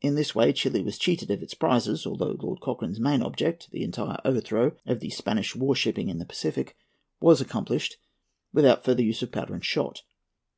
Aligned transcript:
In 0.00 0.14
this 0.14 0.34
way 0.34 0.54
Chili 0.54 0.80
was 0.82 0.96
cheated 0.96 1.30
of 1.30 1.42
its 1.42 1.52
prizes, 1.52 2.06
although 2.06 2.38
Lord 2.40 2.58
Cochrane's 2.58 2.98
main 2.98 3.20
object, 3.20 3.70
the 3.70 3.82
entire 3.84 4.16
overthrow 4.24 4.74
of 4.86 5.00
the 5.00 5.10
Spanish 5.10 5.54
war 5.54 5.74
shipping 5.76 6.08
in 6.08 6.18
the 6.18 6.24
Pacific, 6.24 6.74
was 7.20 7.42
accomplished 7.42 7.98
without 8.50 8.82
further 8.82 9.02
use 9.02 9.20
of 9.20 9.30
powder 9.30 9.52
and 9.52 9.62
shot. 9.66 10.04